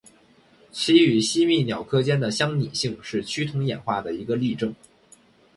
[0.71, 4.73] 其与吸蜜鸟科间的相拟性是趋同演化的一个例证。